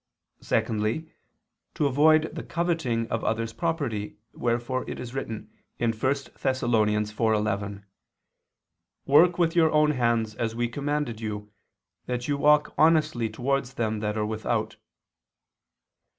Secondly, 0.41 1.11
to 1.75 1.85
avoid 1.85 2.33
the 2.33 2.41
coveting 2.41 3.07
of 3.09 3.23
others' 3.23 3.53
property, 3.53 4.17
wherefore 4.33 4.83
it 4.89 4.99
is 4.99 5.13
written 5.13 5.51
(1 5.77 5.93
Thess. 5.93 6.27
4:11): 6.63 7.83
"Work 9.05 9.37
with 9.37 9.55
your 9.55 9.69
own 9.71 9.91
hands, 9.91 10.33
as 10.33 10.55
we 10.55 10.67
commanded 10.67 11.21
you, 11.21 11.37
and 11.37 11.51
that 12.19 12.27
you 12.27 12.35
walk 12.35 12.73
honestly 12.79 13.29
towards 13.29 13.75
them 13.75 13.99
that 13.99 14.17
are 14.17 14.25
without." 14.25 14.75